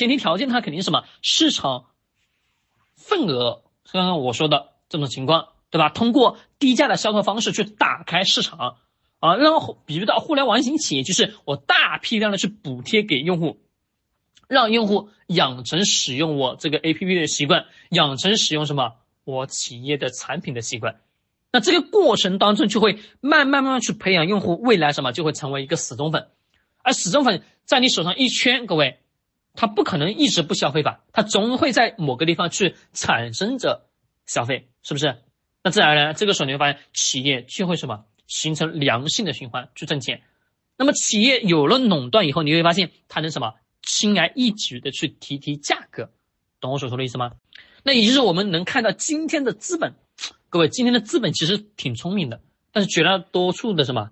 [0.00, 1.04] 前提条件它肯定是什么？
[1.20, 1.90] 市场
[2.96, 5.90] 份额，刚刚我说的这种情况，对吧？
[5.90, 8.78] 通过低价的销售方式去打开市场
[9.18, 13.60] 啊，让比如到互联网型企业，就是我大批量的去补贴给用户，
[14.48, 18.94] 让用户养成使用我这个 A P P 的习惯，养成使用什么
[19.24, 21.02] 我企业的产品的习惯。
[21.52, 26.28] 那这个过程当中，就会慢慢慢慢去培养用户，未来什么就会成为一个死忠粉，
[26.82, 28.98] 而死忠粉在你手上一圈，各位，
[29.54, 31.00] 他不可能一直不消费吧？
[31.12, 33.86] 他总会在某个地方去产生着
[34.26, 35.18] 消费，是不是？
[35.62, 40.22] 那自然而然，这个时候你会发现企业就会什么形成良性的循环去挣钱。
[40.76, 46.10] 那么企业有了垄断以后，你会发现它能什么轻而易举的去提提价格，
[46.60, 47.32] 懂我所说的意思吗？
[47.82, 49.94] 那也就是我们能看到今天的资本。
[50.48, 52.40] 各位，今天的资本其实挺聪明的，
[52.72, 54.10] 但是绝大多数的什么，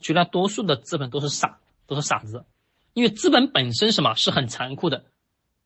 [0.00, 2.44] 绝大多数的资本都是傻，都是傻子，
[2.98, 5.04] 因为资本本身什么是很残酷的，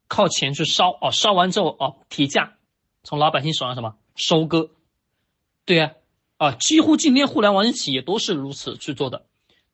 [0.07, 2.59] 靠钱去烧哦，烧完之后哦提价，
[3.03, 4.71] 从老百姓手上什么收割，
[5.65, 5.95] 对呀，
[6.37, 9.25] 啊，几乎今天互联网企业都是如此去做的，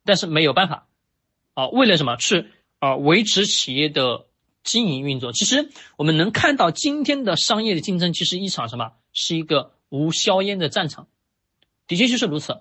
[0.04, 0.86] 但是没有办法，
[1.54, 2.46] 啊，为了什么去
[2.78, 4.26] 啊维持企业的
[4.62, 5.32] 经营运作？
[5.32, 9.72] 其实我们能看到今天的商业的竞争，其实一场什么是一个。
[9.90, 11.08] 无硝烟的战场，
[11.86, 12.60] 的确就是如此。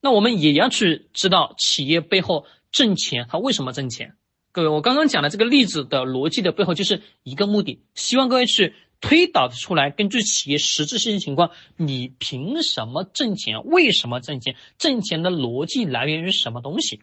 [0.00, 4.16] 那我们也要去知道企业背后挣钱，它为什么挣钱？
[4.52, 13.64] 各位，我刚刚讲的这个例子的逻辑的背后就是一个目的，希望各位去推导出来，根据企业实质性情况，你凭什么挣钱？
[13.64, 14.54] 为什么挣钱？
[14.76, 17.00] 挣钱的逻辑来源于什么东西？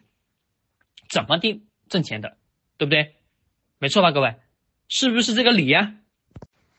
[1.10, 2.36] 怎么定挣钱的？
[2.78, 3.16] 对不对？
[3.78, 4.36] 没错吧，各位？
[4.88, 5.96] 是不是这个理呀？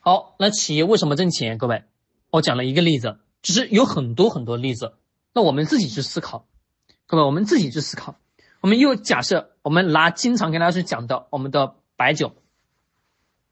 [0.00, 1.58] 好，那企业为什么挣钱？
[1.58, 1.84] 各位？
[2.30, 4.94] 我讲了一个例子，其实有很多很多例子。
[5.34, 6.48] 那我们自己去思考，
[7.06, 8.16] 各位，我们自己去思考。
[8.62, 12.36] 我们又假设，我们拿经常跟大家去讲的我们的白酒。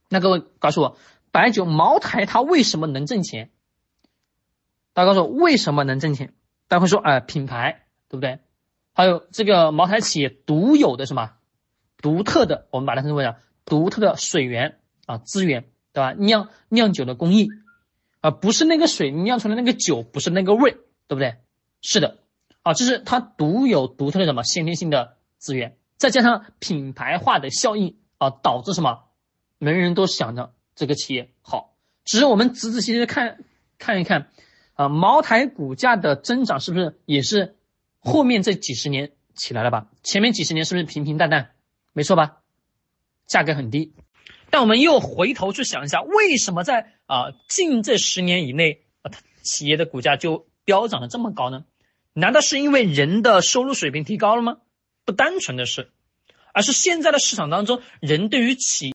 [0.09, 0.97] 那各位告诉我，
[1.33, 3.51] 白酒茅台它为什么能挣钱？
[4.93, 6.33] 大家告诉我为什么能挣钱？
[6.69, 8.39] 大家会说，哎，品牌，对不对？
[8.95, 11.33] 还有这个茅台企业独有的什么
[11.99, 16.13] 独特的，我们把它称之为啊独特的水源啊资源，对吧？
[16.13, 17.49] 酿酿酒的工艺。
[18.21, 20.73] 啊，不是那个水酿出来那个酒，不是那个味，
[21.09, 21.39] 对不对？
[21.81, 22.19] 是的，
[22.63, 29.05] 啊，这是它独有独特的什么先天性的资源，再加上品牌化的效应啊，导致什么？
[29.59, 31.77] 人人都想着这个企业好。
[32.05, 33.45] 只是我们仔仔细细看
[33.79, 34.31] 看一看，
[34.75, 37.57] 啊，茅台股价的增长是不是也是
[37.99, 39.89] 后面这几十年起来了吧？
[40.03, 41.53] 前面几十年是不是平平淡淡？
[41.93, 42.39] 没错吧？
[43.27, 43.95] 价格很低。
[44.51, 51.65] 但我们又回头去想一下，为什么在啊近这十年以内啊，企业的股价就飙涨的这么高呢？
[52.13, 54.59] 难道是因为人的收入水平提高了吗？
[55.05, 55.91] 不单纯的是，
[56.55, 58.89] 而是现在的市场当中，人对于企